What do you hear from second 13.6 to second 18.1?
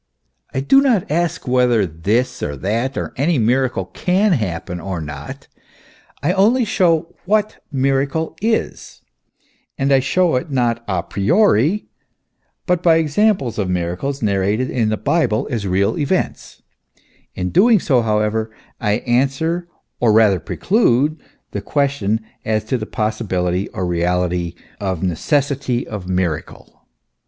miracles, narrated in the Bible as real events; in doing so,